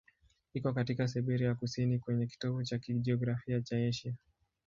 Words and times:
Iko 0.53 0.73
katika 0.73 1.07
Siberia 1.07 1.47
ya 1.47 1.55
kusini, 1.55 1.99
kwenye 1.99 2.27
kitovu 2.27 2.63
cha 2.63 2.79
kijiografia 2.79 3.61
cha 3.61 3.77
Asia. 3.87 4.13